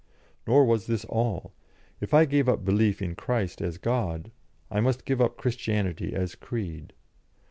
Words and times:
Nor 0.47 0.65
was 0.65 0.87
this 0.87 1.05
all. 1.05 1.53
If 1.99 2.11
I 2.11 2.25
gave 2.25 2.49
up 2.49 2.65
belief 2.65 3.03
in 3.03 3.13
Christ 3.13 3.61
as 3.61 3.77
God, 3.77 4.31
I 4.71 4.79
must 4.81 5.05
give 5.05 5.21
up 5.21 5.37
Christianity 5.37 6.15
as 6.15 6.33
creed. 6.33 6.93